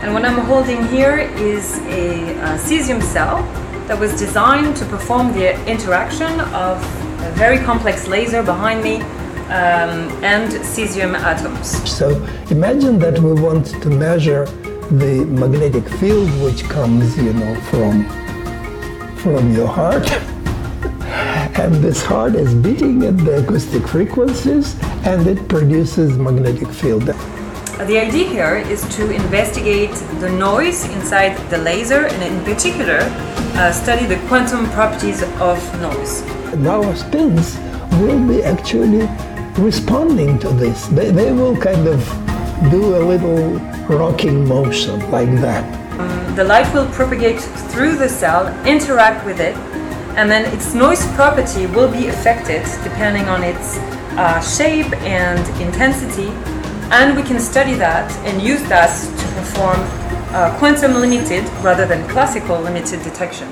And 0.00 0.14
what 0.14 0.24
I'm 0.24 0.38
holding 0.46 0.86
here 0.88 1.18
is 1.36 1.78
a, 1.80 2.34
uh 2.40 2.56
cesium 2.56 3.02
cell 3.02 3.42
that 3.86 3.98
was 3.98 4.18
designed 4.18 4.74
to 4.76 4.86
perform 4.86 5.34
the 5.34 5.48
interaction 5.66 6.40
of 6.66 6.76
a 7.28 7.30
very 7.32 7.58
complex 7.58 8.08
laser 8.08 8.42
behind 8.42 8.82
me 8.82 9.02
um, 9.50 10.08
and 10.24 10.50
cesium 10.74 11.12
atoms. 11.14 11.68
So 11.90 12.06
imagine 12.50 12.98
that 13.00 13.18
we 13.18 13.32
want 13.32 13.66
to 13.66 13.88
measure 13.90 14.46
the 15.02 15.26
magnetic 15.26 15.86
field 15.98 16.30
which 16.40 16.64
comes, 16.64 17.18
you 17.18 17.34
know, 17.34 17.54
from 17.70 18.04
from 19.16 19.52
your 19.52 19.68
heart. 19.68 20.10
and 21.60 21.74
this 21.84 22.02
heart 22.02 22.36
is 22.36 22.54
beating 22.54 23.02
at 23.02 23.18
the 23.18 23.42
acoustic 23.42 23.86
frequencies 23.86 24.76
and 25.04 25.26
it 25.26 25.46
produces 25.46 26.16
magnetic 26.16 26.68
field. 26.68 27.10
The 27.86 27.98
idea 27.98 28.28
here 28.28 28.56
is 28.56 28.82
to 28.96 29.10
investigate 29.10 29.94
the 30.20 30.28
noise 30.28 30.84
inside 30.90 31.34
the 31.48 31.56
laser 31.56 32.06
and 32.06 32.22
in 32.22 32.44
particular 32.44 32.98
uh, 33.00 33.72
study 33.72 34.04
the 34.04 34.18
quantum 34.28 34.68
properties 34.70 35.22
of 35.40 35.58
noise. 35.80 36.22
Our 36.66 36.94
spins 36.94 37.58
will 37.92 38.22
be 38.28 38.44
actually 38.44 39.08
responding 39.56 40.38
to 40.40 40.48
this. 40.50 40.88
They, 40.88 41.10
they 41.10 41.32
will 41.32 41.56
kind 41.56 41.88
of 41.88 42.00
do 42.70 42.96
a 42.96 43.02
little 43.02 43.58
rocking 43.88 44.46
motion 44.46 45.00
like 45.10 45.34
that. 45.40 45.64
The 46.36 46.44
light 46.44 46.72
will 46.74 46.86
propagate 46.90 47.40
through 47.40 47.96
the 47.96 48.10
cell, 48.10 48.46
interact 48.66 49.24
with 49.24 49.40
it, 49.40 49.56
and 50.16 50.30
then 50.30 50.44
its 50.52 50.74
noise 50.74 51.06
property 51.14 51.66
will 51.66 51.90
be 51.90 52.08
affected 52.08 52.62
depending 52.84 53.24
on 53.24 53.42
its 53.42 53.78
uh, 54.18 54.38
shape 54.40 54.92
and 55.02 55.40
intensity. 55.62 56.30
And 56.92 57.16
we 57.16 57.22
can 57.22 57.40
study 57.40 57.74
that 57.74 58.10
and 58.26 58.42
use 58.42 58.62
that 58.68 58.90
to 58.90 59.26
perform 59.34 59.78
uh, 60.34 60.56
quantum 60.58 60.94
limited 60.94 61.44
rather 61.62 61.86
than 61.86 62.08
classical 62.08 62.60
limited 62.60 63.02
detection. 63.02 63.50